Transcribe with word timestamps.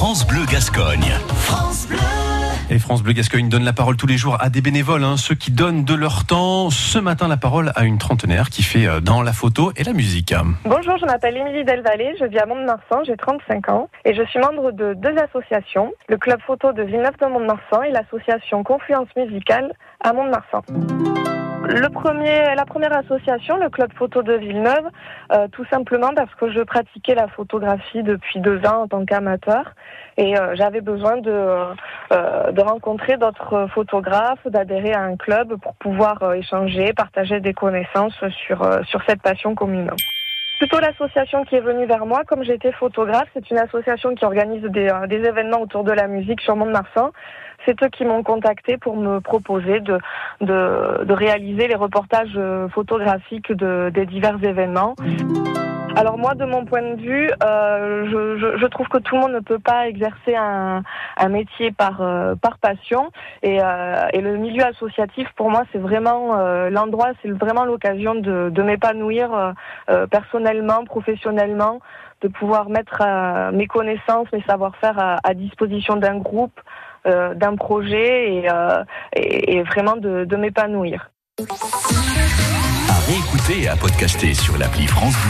France 0.00 0.26
Bleu 0.26 0.46
Gascogne. 0.50 1.12
France 1.34 1.86
Bleu. 1.86 1.98
Et 2.70 2.78
France 2.78 3.02
Bleu 3.02 3.12
Gascogne 3.12 3.50
donne 3.50 3.64
la 3.64 3.74
parole 3.74 3.98
tous 3.98 4.06
les 4.06 4.16
jours 4.16 4.38
à 4.40 4.48
des 4.48 4.62
bénévoles, 4.62 5.04
hein, 5.04 5.18
ceux 5.18 5.34
qui 5.34 5.50
donnent 5.50 5.84
de 5.84 5.92
leur 5.92 6.24
temps. 6.24 6.70
Ce 6.70 6.98
matin, 6.98 7.28
la 7.28 7.36
parole 7.36 7.70
à 7.76 7.84
une 7.84 7.98
trentenaire 7.98 8.48
qui 8.48 8.62
fait 8.62 8.86
euh, 8.86 9.00
dans 9.00 9.20
la 9.20 9.34
photo 9.34 9.72
et 9.76 9.84
la 9.84 9.92
musique. 9.92 10.34
Bonjour, 10.64 10.96
je 10.96 11.04
m'appelle 11.04 11.36
Émilie 11.36 11.66
Delvalle, 11.66 12.14
je 12.18 12.24
vis 12.24 12.38
à 12.38 12.46
Mont-de-Marsan, 12.46 13.04
j'ai 13.04 13.18
35 13.18 13.68
ans 13.68 13.90
et 14.06 14.14
je 14.14 14.22
suis 14.22 14.38
membre 14.38 14.72
de 14.72 14.94
deux 14.94 15.14
associations, 15.18 15.92
le 16.08 16.16
club 16.16 16.40
photo 16.46 16.72
de 16.72 16.82
Villeneuve 16.82 17.18
de 17.20 17.26
Mont-de-Marsan 17.26 17.82
et 17.82 17.90
l'association 17.90 18.64
Confluence 18.64 19.08
musicale 19.18 19.74
à 20.02 20.14
Mont-de-Marsan. 20.14 20.62
Le 21.72 21.88
premier, 21.88 22.52
la 22.56 22.64
première 22.64 22.92
association, 22.96 23.56
le 23.56 23.70
club 23.70 23.92
photo 23.92 24.22
de 24.22 24.32
Villeneuve, 24.32 24.88
euh, 25.32 25.46
tout 25.52 25.64
simplement 25.66 26.10
parce 26.16 26.34
que 26.34 26.50
je 26.50 26.62
pratiquais 26.62 27.14
la 27.14 27.28
photographie 27.28 28.02
depuis 28.02 28.40
deux 28.40 28.58
ans 28.66 28.82
en 28.82 28.88
tant 28.88 29.04
qu'amateur 29.04 29.76
et 30.16 30.36
euh, 30.36 30.56
j'avais 30.56 30.80
besoin 30.80 31.18
de, 31.18 31.30
euh, 31.30 32.50
de 32.50 32.60
rencontrer 32.60 33.18
d'autres 33.18 33.68
photographes, 33.72 34.44
d'adhérer 34.46 34.94
à 34.94 35.02
un 35.02 35.16
club 35.16 35.60
pour 35.62 35.74
pouvoir 35.76 36.20
euh, 36.24 36.32
échanger, 36.32 36.92
partager 36.92 37.38
des 37.38 37.54
connaissances 37.54 38.18
sur, 38.46 38.62
euh, 38.62 38.82
sur 38.88 39.00
cette 39.06 39.22
passion 39.22 39.54
commune 39.54 39.92
plutôt 40.60 40.78
l'association 40.78 41.42
qui 41.44 41.56
est 41.56 41.60
venue 41.60 41.86
vers 41.86 42.04
moi. 42.04 42.22
Comme 42.26 42.44
j'étais 42.44 42.70
photographe, 42.72 43.28
c'est 43.32 43.50
une 43.50 43.58
association 43.58 44.14
qui 44.14 44.26
organise 44.26 44.62
des, 44.62 44.88
euh, 44.88 45.06
des 45.06 45.16
événements 45.16 45.62
autour 45.62 45.84
de 45.84 45.92
la 45.92 46.06
musique 46.06 46.42
sur 46.42 46.54
Mont-de-Marsan. 46.54 47.12
C'est 47.66 47.82
eux 47.82 47.88
qui 47.88 48.04
m'ont 48.04 48.22
contacté 48.22 48.76
pour 48.78 48.96
me 48.96 49.20
proposer 49.20 49.80
de, 49.80 49.98
de, 50.40 51.04
de 51.04 51.12
réaliser 51.12 51.68
les 51.68 51.74
reportages 51.74 52.32
euh, 52.36 52.68
photographiques 52.68 53.52
de, 53.52 53.90
des 53.92 54.06
divers 54.06 54.42
événements. 54.42 54.94
Alors 55.96 56.18
moi, 56.18 56.34
de 56.34 56.44
mon 56.44 56.64
point 56.64 56.82
de 56.82 57.00
vue, 57.00 57.30
euh, 57.42 58.06
je, 58.06 58.38
je, 58.38 58.58
je, 58.58 58.66
trouve 58.66 58.86
que 58.88 58.98
tout 58.98 59.16
le 59.16 59.22
monde 59.22 59.32
ne 59.32 59.40
peut 59.40 59.58
pas 59.58 59.88
exercer 59.88 60.36
un, 60.36 60.82
un 61.16 61.28
métier 61.28 61.72
par, 61.72 62.00
euh, 62.00 62.36
par 62.36 62.58
passion. 62.58 63.10
Et, 63.42 63.60
euh, 63.60 64.06
et, 64.12 64.20
le 64.20 64.36
milieu 64.36 64.64
associatif, 64.64 65.28
pour 65.34 65.50
moi, 65.50 65.64
c'est 65.72 65.78
vraiment 65.78 66.38
euh, 66.38 66.70
l'endroit, 66.70 67.10
c'est 67.22 67.30
vraiment 67.30 67.64
l'occasion 67.64 68.14
de, 68.14 68.50
de 68.50 68.62
m'épanouir 68.62 69.54
euh, 69.90 70.06
personnellement, 70.06 70.84
professionnellement, 70.84 71.80
de 72.20 72.28
pouvoir 72.28 72.68
mettre 72.68 73.02
mes 73.52 73.66
connaissances, 73.66 74.28
mes 74.32 74.42
savoir-faire 74.42 74.98
à, 74.98 75.16
à, 75.24 75.34
disposition 75.34 75.96
d'un 75.96 76.18
groupe, 76.18 76.60
euh, 77.06 77.34
d'un 77.34 77.56
projet 77.56 78.34
et, 78.34 78.48
et, 79.16 79.56
et, 79.56 79.62
vraiment 79.62 79.96
de, 79.96 80.24
de 80.24 80.36
m'épanouir. 80.36 81.10
À 82.88 82.98
réécouter 83.06 83.62
et 83.62 83.68
à 83.68 83.76
podcaster 83.76 84.34
sur 84.34 84.58
l'appli 84.58 84.86
France 84.86 85.14
Bleu. 85.24 85.28